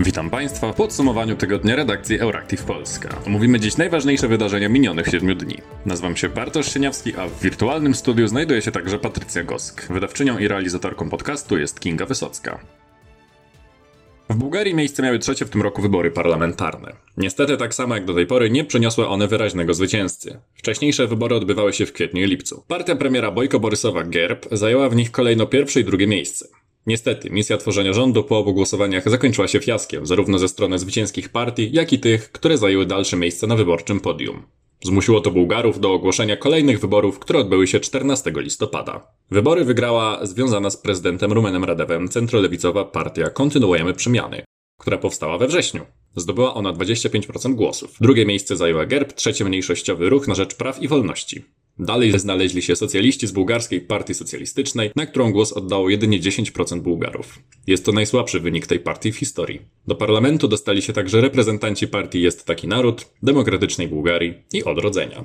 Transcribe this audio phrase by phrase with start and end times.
[0.00, 3.08] Witam Państwa w podsumowaniu tygodnia redakcji Euractiv Polska.
[3.26, 5.58] Omówimy dziś najważniejsze wydarzenia minionych siedmiu dni.
[5.86, 9.92] Nazywam się Bartosz Sieniawski, a w wirtualnym studiu znajduje się także Patrycja Gosk.
[9.92, 12.58] Wydawczynią i realizatorką podcastu jest Kinga Wysocka.
[14.30, 16.92] W Bułgarii miejsce miały trzecie w tym roku wybory parlamentarne.
[17.16, 20.40] Niestety, tak samo jak do tej pory, nie przyniosły one wyraźnego zwycięzcy.
[20.54, 22.64] Wcześniejsze wybory odbywały się w kwietniu i lipcu.
[22.68, 26.48] Partia premiera Bojko Borysowa GERB zajęła w nich kolejno pierwsze i drugie miejsce.
[26.86, 31.70] Niestety, misja tworzenia rządu po obu głosowaniach zakończyła się fiaskiem, zarówno ze strony zwycięskich partii,
[31.72, 34.42] jak i tych, które zajęły dalsze miejsce na wyborczym podium.
[34.84, 39.06] Zmusiło to Bułgarów do ogłoszenia kolejnych wyborów, które odbyły się 14 listopada.
[39.30, 44.44] Wybory wygrała związana z prezydentem Rumenem Radewem centrolewicowa partia Kontynuujemy Przemiany,
[44.80, 45.86] która powstała we wrześniu.
[46.16, 47.96] Zdobyła ona 25% głosów.
[48.00, 51.44] Drugie miejsce zajęła GERB, trzeci mniejszościowy ruch na rzecz praw i wolności.
[51.78, 57.38] Dalej znaleźli się socjaliści z bułgarskiej partii socjalistycznej, na którą głos oddało jedynie 10% Bułgarów.
[57.66, 59.60] Jest to najsłabszy wynik tej partii w historii.
[59.86, 65.24] Do parlamentu dostali się także reprezentanci partii Jest Taki Naród, Demokratycznej Bułgarii i Odrodzenia.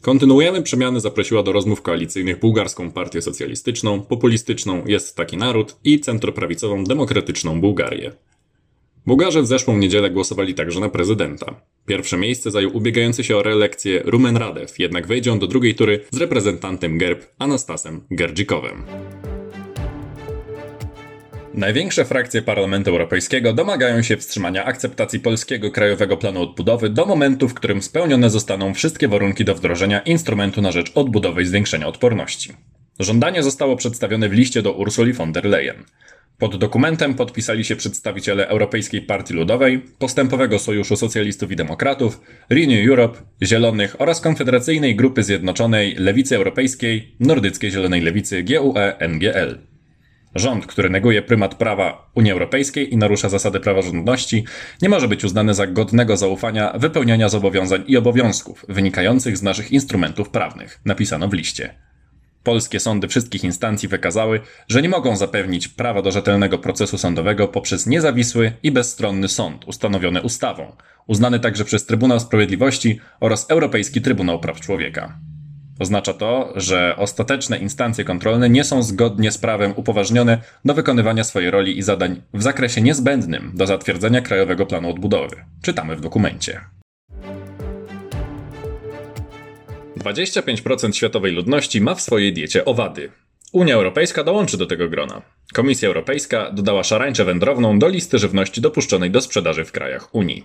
[0.00, 6.84] Kontynuujemy przemiany zaprosiła do rozmów koalicyjnych bułgarską partię socjalistyczną, populistyczną Jest Taki Naród i centroprawicową
[6.84, 8.12] Demokratyczną Bułgarię.
[9.06, 11.60] Bułgarze w zeszłą niedzielę głosowali także na prezydenta.
[11.86, 16.00] Pierwsze miejsce zajął ubiegający się o reelekcję Rumen Radew, jednak wejdzie on do drugiej tury
[16.10, 18.82] z reprezentantem GERB Anastasem Gerdzikowem.
[21.54, 27.54] Największe frakcje Parlamentu Europejskiego domagają się wstrzymania akceptacji polskiego Krajowego Planu Odbudowy do momentu, w
[27.54, 32.52] którym spełnione zostaną wszystkie warunki do wdrożenia instrumentu na rzecz odbudowy i zwiększenia odporności.
[32.98, 35.84] Żądanie zostało przedstawione w liście do Ursuli von der Leyen.
[36.40, 43.18] Pod dokumentem podpisali się przedstawiciele Europejskiej Partii Ludowej, Postępowego Sojuszu Socjalistów i Demokratów, Renew Europe,
[43.42, 49.58] Zielonych oraz Konfederacyjnej Grupy Zjednoczonej Lewicy Europejskiej, Nordyckiej Zielonej Lewicy GUE-NGL.
[50.34, 54.44] Rząd, który neguje prymat prawa Unii Europejskiej i narusza zasady praworządności,
[54.82, 60.28] nie może być uznany za godnego zaufania wypełniania zobowiązań i obowiązków wynikających z naszych instrumentów
[60.28, 61.89] prawnych, napisano w liście.
[62.44, 67.86] Polskie sądy wszystkich instancji wykazały, że nie mogą zapewnić prawa do rzetelnego procesu sądowego poprzez
[67.86, 70.72] niezawisły i bezstronny sąd ustanowiony ustawą,
[71.06, 75.18] uznany także przez Trybunał Sprawiedliwości oraz Europejski Trybunał Praw Człowieka.
[75.78, 81.50] Oznacza to, że ostateczne instancje kontrolne nie są zgodnie z prawem upoważnione do wykonywania swojej
[81.50, 85.36] roli i zadań w zakresie niezbędnym do zatwierdzenia Krajowego Planu Odbudowy.
[85.62, 86.60] Czytamy w dokumencie.
[90.00, 93.12] 25% światowej ludności ma w swojej diecie owady.
[93.52, 95.22] Unia Europejska dołączy do tego grona.
[95.52, 100.44] Komisja Europejska dodała szarańczę wędrowną do listy żywności dopuszczonej do sprzedaży w krajach Unii.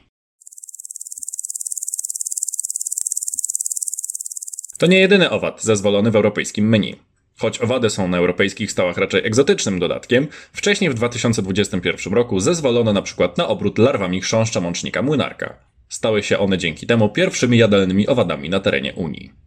[4.77, 6.95] To nie jedyny owad zezwolony w europejskim menu.
[7.37, 13.01] Choć owady są na europejskich stołach raczej egzotycznym dodatkiem, wcześniej w 2021 roku zezwolono na
[13.01, 15.55] przykład na obrót larwami chrząszcza mącznika młynarka.
[15.89, 19.44] Stały się one dzięki temu pierwszymi jadalnymi owadami na terenie Unii.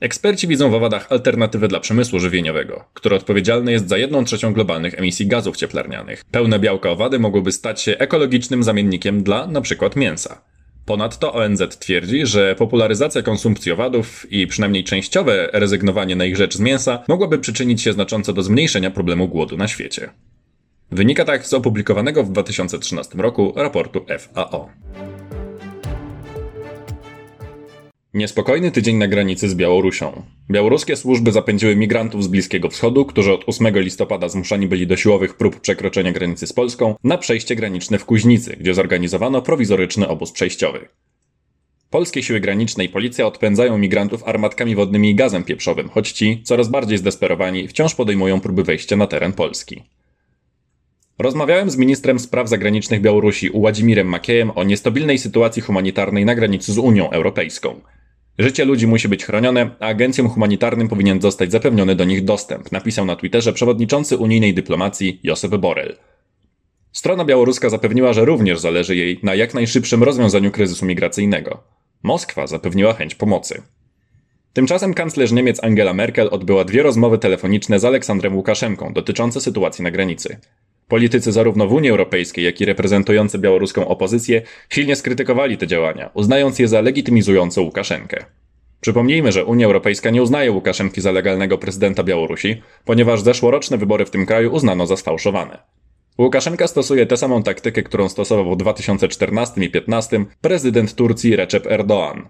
[0.00, 4.98] Eksperci widzą w owadach alternatywę dla przemysłu żywieniowego, który odpowiedzialny jest za 1 trzecią globalnych
[4.98, 6.24] emisji gazów cieplarnianych.
[6.24, 9.90] Pełne białka owady mogłyby stać się ekologicznym zamiennikiem dla np.
[9.96, 10.42] mięsa.
[10.86, 16.60] Ponadto ONZ twierdzi, że popularyzacja konsumpcji owadów i przynajmniej częściowe rezygnowanie na ich rzecz z
[16.60, 20.10] mięsa mogłaby przyczynić się znacząco do zmniejszenia problemu głodu na świecie.
[20.90, 24.68] Wynika tak z opublikowanego w 2013 roku raportu FAO.
[28.14, 30.22] Niespokojny tydzień na granicy z Białorusią.
[30.50, 35.34] Białoruskie służby zapędziły migrantów z Bliskiego Wschodu, którzy od 8 listopada zmuszani byli do siłowych
[35.34, 40.88] prób przekroczenia granicy z Polską, na przejście graniczne w Kuźnicy, gdzie zorganizowano prowizoryczny obóz przejściowy.
[41.90, 46.68] Polskie siły graniczne i policja odpędzają migrantów armatkami wodnymi i gazem pieprzowym, choć ci, coraz
[46.68, 49.82] bardziej zdesperowani, wciąż podejmują próby wejścia na teren Polski.
[51.18, 56.78] Rozmawiałem z ministrem spraw zagranicznych Białorusi Ładzimirem Makiejem o niestabilnej sytuacji humanitarnej na granicy z
[56.78, 57.80] Unią Europejską–
[58.40, 63.04] Życie ludzi musi być chronione, a agencjom humanitarnym powinien zostać zapewniony do nich dostęp, napisał
[63.04, 65.96] na Twitterze przewodniczący unijnej dyplomacji Josep Borrell.
[66.92, 71.62] Strona białoruska zapewniła, że również zależy jej na jak najszybszym rozwiązaniu kryzysu migracyjnego.
[72.02, 73.62] Moskwa zapewniła chęć pomocy.
[74.52, 79.90] Tymczasem kanclerz Niemiec Angela Merkel odbyła dwie rozmowy telefoniczne z Aleksandrem Łukaszenką dotyczące sytuacji na
[79.90, 80.38] granicy.
[80.90, 86.58] Politycy zarówno w Unii Europejskiej, jak i reprezentujący białoruską opozycję silnie skrytykowali te działania, uznając
[86.58, 88.24] je za legitymizujące Łukaszenkę.
[88.80, 94.10] Przypomnijmy, że Unia Europejska nie uznaje Łukaszenki za legalnego prezydenta Białorusi, ponieważ zeszłoroczne wybory w
[94.10, 95.58] tym kraju uznano za sfałszowane.
[96.18, 102.22] Łukaszenka stosuje tę samą taktykę, którą stosował w 2014 i 2015 prezydent Turcji Recep Erdoğan.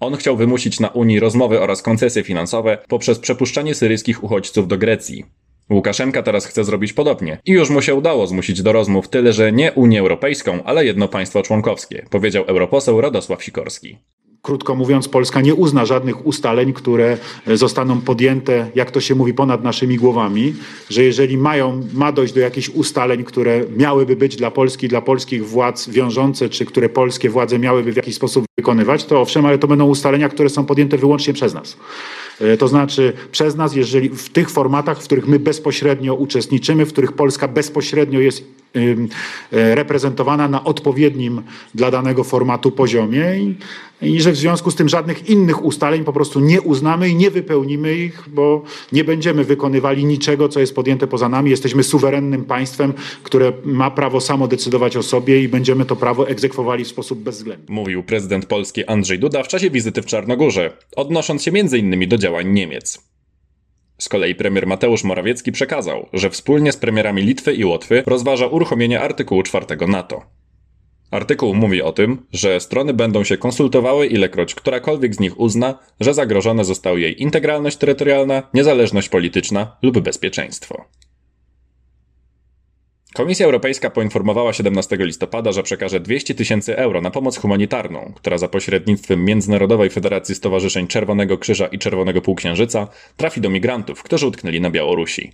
[0.00, 5.24] On chciał wymusić na Unii rozmowy oraz koncesje finansowe poprzez przepuszczanie syryjskich uchodźców do Grecji.
[5.70, 7.38] Łukaszenka teraz chce zrobić podobnie.
[7.44, 11.08] I już mu się udało zmusić do rozmów tyle, że nie Unię Europejską, ale jedno
[11.08, 13.98] państwo członkowskie, powiedział europoseł Radosław Sikorski.
[14.42, 19.64] Krótko mówiąc, Polska nie uzna żadnych ustaleń, które zostaną podjęte, jak to się mówi, ponad
[19.64, 20.54] naszymi głowami,
[20.90, 25.46] że jeżeli mają, ma dojść do jakichś ustaleń, które miałyby być dla Polski, dla polskich
[25.46, 29.66] władz wiążące, czy które polskie władze miałyby w jakiś sposób wykonywać, to owszem, ale to
[29.66, 31.76] będą ustalenia, które są podjęte wyłącznie przez nas.
[32.40, 36.92] E, to znaczy przez nas, jeżeli w tych formatach, w których my bezpośrednio uczestniczymy, w
[36.92, 38.44] których Polska bezpośrednio jest
[39.52, 41.42] e, reprezentowana na odpowiednim
[41.74, 43.38] dla danego formatu poziomie
[44.02, 47.30] i, że w związku z tym żadnych innych ustaleń po prostu nie uznamy i nie
[47.30, 48.62] wypełnimy ich, bo
[48.92, 51.50] nie będziemy wykonywali niczego, co jest podjęte poza nami.
[51.50, 52.92] Jesteśmy suwerennym państwem,
[53.22, 57.74] które ma prawo samo decydować o sobie i będziemy to prawo egzekwowali w sposób bezwzględny.
[57.74, 62.08] Mówił prezydent Polski Andrzej Duda w czasie wizyty w Czarnogórze, odnosząc się m.in.
[62.08, 63.08] do działań Niemiec.
[63.98, 69.00] Z kolei premier Mateusz Morawiecki przekazał, że wspólnie z premierami Litwy i Łotwy rozważa uruchomienie
[69.00, 70.22] artykułu 4 NATO.
[71.10, 76.14] Artykuł mówi o tym, że strony będą się konsultowały ilekroć którakolwiek z nich uzna, że
[76.14, 80.84] zagrożone zostały jej integralność terytorialna, niezależność polityczna lub bezpieczeństwo.
[83.18, 88.48] Komisja Europejska poinformowała 17 listopada, że przekaże 200 tysięcy euro na pomoc humanitarną, która za
[88.48, 94.70] pośrednictwem Międzynarodowej Federacji Stowarzyszeń Czerwonego Krzyża i Czerwonego Półksiężyca trafi do migrantów, którzy utknęli na
[94.70, 95.32] Białorusi.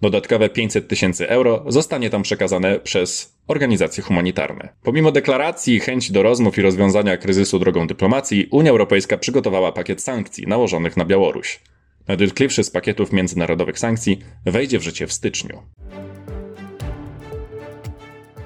[0.00, 4.68] Dodatkowe 500 tysięcy euro zostanie tam przekazane przez organizacje humanitarne.
[4.82, 10.46] Pomimo deklaracji chęci do rozmów i rozwiązania kryzysu drogą dyplomacji, Unia Europejska przygotowała pakiet sankcji
[10.46, 11.60] nałożonych na Białoruś.
[12.08, 15.62] Najdotkliwszy z pakietów międzynarodowych sankcji wejdzie w życie w styczniu.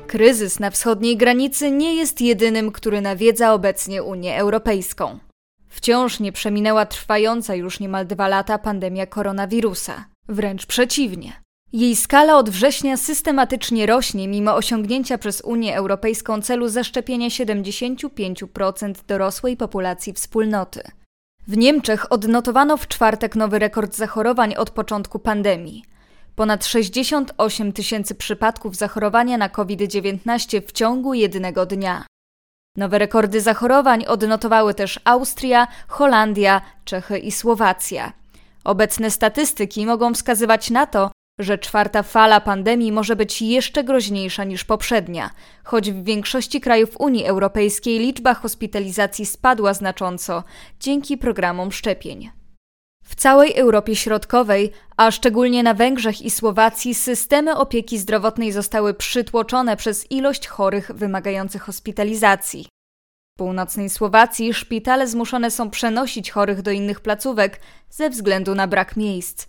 [0.09, 5.19] Kryzys na wschodniej granicy nie jest jedynym, który nawiedza obecnie Unię Europejską.
[5.69, 10.05] Wciąż nie przeminęła trwająca już niemal dwa lata pandemia koronawirusa.
[10.29, 11.33] Wręcz przeciwnie.
[11.73, 19.57] Jej skala od września systematycznie rośnie, mimo osiągnięcia przez Unię Europejską celu zaszczepienia 75% dorosłej
[19.57, 20.83] populacji wspólnoty.
[21.49, 25.85] W Niemczech odnotowano w czwartek nowy rekord zachorowań od początku pandemii.
[26.39, 32.07] Ponad 68 tysięcy przypadków zachorowania na COVID-19 w ciągu jednego dnia.
[32.77, 38.13] Nowe rekordy zachorowań odnotowały też Austria, Holandia, Czechy i Słowacja.
[38.65, 44.65] Obecne statystyki mogą wskazywać na to, że czwarta fala pandemii może być jeszcze groźniejsza niż
[44.65, 45.31] poprzednia,
[45.65, 50.45] choć w większości krajów Unii Europejskiej liczba hospitalizacji spadła znacząco
[50.81, 52.38] dzięki programom szczepień.
[53.09, 59.77] W całej Europie Środkowej, a szczególnie na Węgrzech i Słowacji, systemy opieki zdrowotnej zostały przytłoczone
[59.77, 62.69] przez ilość chorych wymagających hospitalizacji.
[63.35, 67.61] W północnej Słowacji szpitale zmuszone są przenosić chorych do innych placówek
[67.91, 69.47] ze względu na brak miejsc.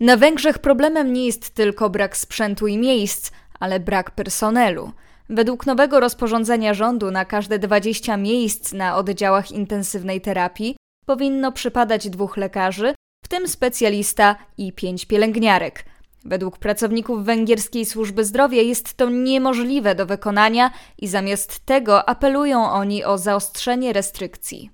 [0.00, 4.92] Na Węgrzech problemem nie jest tylko brak sprzętu i miejsc, ale brak personelu.
[5.28, 10.76] Według nowego rozporządzenia rządu na każde 20 miejsc na oddziałach intensywnej terapii
[11.10, 15.84] powinno przypadać dwóch lekarzy, w tym specjalista i pięć pielęgniarek.
[16.24, 23.04] Według pracowników węgierskiej służby zdrowia jest to niemożliwe do wykonania i zamiast tego apelują oni
[23.04, 24.70] o zaostrzenie restrykcji.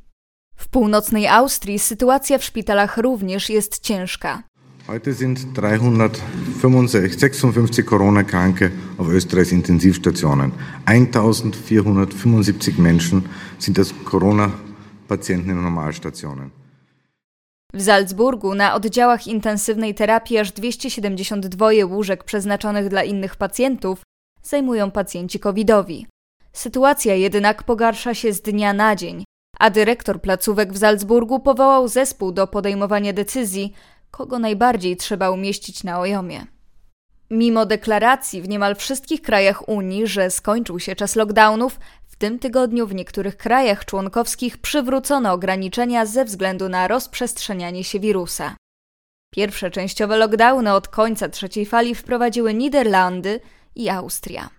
[0.56, 4.42] W północnej Austrii sytuacja w szpitalach również jest ciężka.
[4.86, 10.50] Heute sind 356 Corona-Kranke auf Österreichs Intensivstationen.
[10.86, 13.22] 1475 Menschen
[13.58, 13.94] sind als
[15.06, 16.50] Corona-Patienten in Normalstationen.
[17.74, 24.02] W Salzburgu na oddziałach intensywnej terapii aż 272 łóżek przeznaczonych dla innych pacjentów
[24.42, 26.06] zajmują pacjenci covidowi.
[26.52, 29.24] Sytuacja jednak pogarsza się z dnia na dzień,
[29.58, 33.72] a dyrektor placówek w Salzburgu powołał zespół do podejmowania decyzji,
[34.10, 36.46] kogo najbardziej trzeba umieścić na ojomie.
[37.30, 41.78] Mimo deklaracji w niemal wszystkich krajach Unii, że skończył się czas lockdownów,
[42.16, 48.56] w tym tygodniu w niektórych krajach członkowskich przywrócono ograniczenia ze względu na rozprzestrzenianie się wirusa.
[49.34, 53.40] Pierwsze częściowe lockdowny od końca trzeciej fali wprowadziły Niderlandy
[53.74, 54.50] i Austria.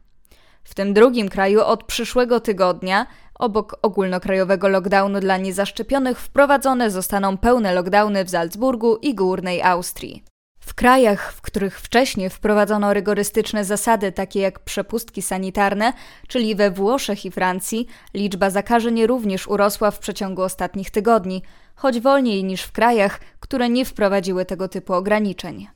[0.64, 7.74] W tym drugim kraju od przyszłego tygodnia, obok ogólnokrajowego lockdownu dla niezaszczepionych, wprowadzone zostaną pełne
[7.74, 10.24] lockdowny w Salzburgu i Górnej Austrii.
[10.68, 15.94] W krajach, w których wcześniej wprowadzono rygorystyczne zasady, takie jak przepustki sanitarne,
[16.28, 21.42] czyli we Włoszech i Francji, liczba zakażeń również urosła w przeciągu ostatnich tygodni,
[21.76, 25.68] choć wolniej niż w krajach, które nie wprowadziły tego typu ograniczeń.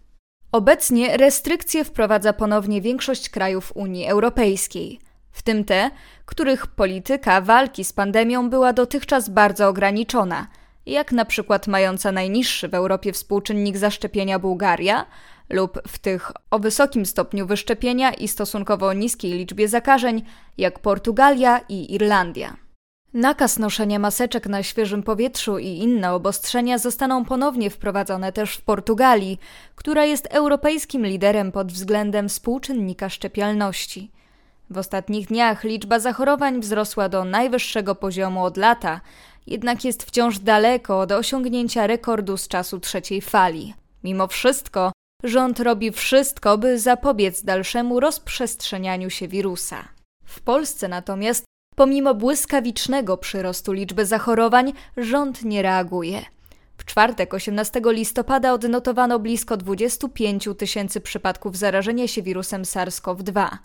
[0.52, 5.00] Obecnie restrykcje wprowadza ponownie większość krajów Unii Europejskiej,
[5.32, 5.92] w tym te,
[6.26, 10.48] których polityka walki z pandemią była dotychczas bardzo ograniczona,
[10.86, 15.06] jak na przykład mająca najniższy w Europie współczynnik zaszczepienia Bułgaria
[15.50, 20.22] lub w tych o wysokim stopniu wyszczepienia i stosunkowo niskiej liczbie zakażeń,
[20.58, 22.58] jak Portugalia i Irlandia.
[23.14, 29.40] Nakaz noszenia maseczek na świeżym powietrzu i inne obostrzenia zostaną ponownie wprowadzone też w Portugalii,
[29.76, 34.12] która jest europejskim liderem pod względem współczynnika szczepialności.
[34.70, 39.02] W ostatnich dniach liczba zachorowań wzrosła do najwyższego poziomu od lata,
[39.48, 43.74] jednak jest wciąż daleko od osiągnięcia rekordu z czasu trzeciej fali.
[44.04, 44.92] Mimo wszystko,
[45.24, 49.88] rząd robi wszystko, by zapobiec dalszemu rozprzestrzenianiu się wirusa.
[50.26, 51.46] W Polsce natomiast,
[51.76, 56.26] pomimo błyskawicznego przyrostu liczby zachorowań, rząd nie reaguje.
[56.78, 63.58] W czwartek 18 listopada odnotowano blisko 25 tysięcy przypadków zarażenia się wirusem SARS-CoV-2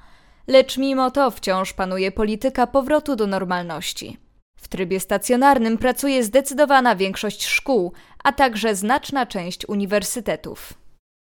[0.46, 4.18] lecz mimo to wciąż panuje polityka powrotu do normalności.
[4.56, 7.92] W trybie stacjonarnym pracuje zdecydowana większość szkół,
[8.24, 10.72] a także znaczna część uniwersytetów.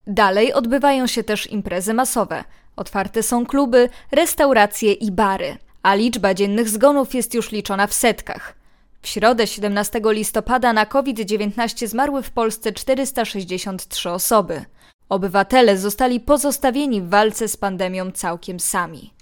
[0.07, 2.45] Dalej odbywają się też imprezy masowe.
[2.77, 8.55] Otwarte są kluby, restauracje i bary, a liczba dziennych zgonów jest już liczona w setkach.
[9.03, 14.65] W środę 17 listopada na COVID-19 zmarły w Polsce 463 osoby.
[15.09, 19.15] Obywatele zostali pozostawieni w walce z pandemią całkiem sami.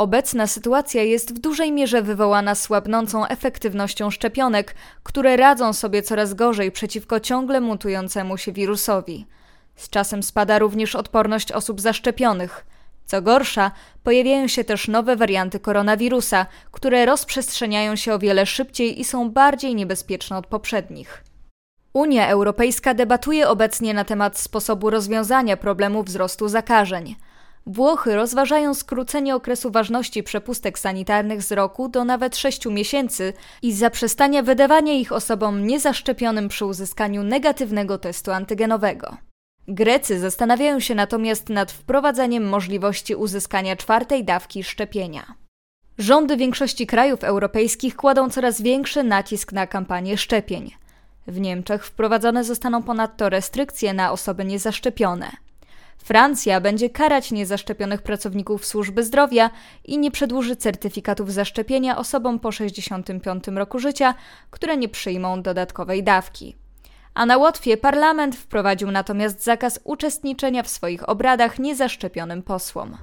[0.00, 6.72] Obecna sytuacja jest w dużej mierze wywołana słabnącą efektywnością szczepionek, które radzą sobie coraz gorzej
[6.72, 9.26] przeciwko ciągle mutującemu się wirusowi.
[9.76, 12.66] Z czasem spada również odporność osób zaszczepionych.
[13.06, 13.70] Co gorsza,
[14.02, 19.74] pojawiają się też nowe warianty koronawirusa, które rozprzestrzeniają się o wiele szybciej i są bardziej
[19.74, 21.24] niebezpieczne od poprzednich.
[21.92, 27.16] Unia Europejska debatuje obecnie na temat sposobu rozwiązania problemu wzrostu zakażeń.
[27.66, 34.42] Włochy rozważają skrócenie okresu ważności przepustek sanitarnych z roku do nawet 6 miesięcy i zaprzestanie
[34.42, 39.16] wydawania ich osobom niezaszczepionym przy uzyskaniu negatywnego testu antygenowego.
[39.68, 45.34] Grecy zastanawiają się natomiast nad wprowadzeniem możliwości uzyskania czwartej dawki szczepienia.
[45.98, 50.70] Rządy większości krajów europejskich kładą coraz większy nacisk na kampanię szczepień.
[51.26, 55.30] W Niemczech wprowadzone zostaną ponadto restrykcje na osoby niezaszczepione.
[56.04, 59.50] Francja będzie karać niezaszczepionych pracowników służby zdrowia
[59.84, 64.14] i nie przedłuży certyfikatów zaszczepienia osobom po 65 roku życia,
[64.50, 66.56] które nie przyjmą dodatkowej dawki.
[67.14, 72.96] A na Łotwie parlament wprowadził natomiast zakaz uczestniczenia w swoich obradach niezaszczepionym posłom.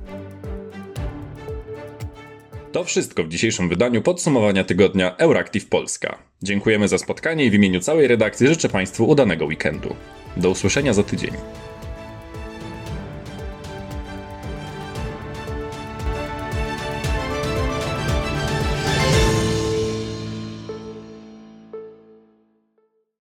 [2.72, 6.18] To wszystko w dzisiejszym wydaniu podsumowania tygodnia Euractiv Polska.
[6.44, 9.96] Dziękujemy za spotkanie i w imieniu całej redakcji życzę Państwu udanego weekendu.
[10.38, 11.32] Do usłyszenia za tydzień.